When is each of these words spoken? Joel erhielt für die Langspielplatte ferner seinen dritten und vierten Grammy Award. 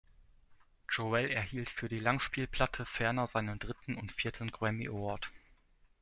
Joel 0.89 1.29
erhielt 1.29 1.69
für 1.69 1.87
die 1.87 1.99
Langspielplatte 1.99 2.87
ferner 2.87 3.27
seinen 3.27 3.59
dritten 3.59 3.93
und 3.97 4.11
vierten 4.11 4.49
Grammy 4.49 4.87
Award. 4.87 5.29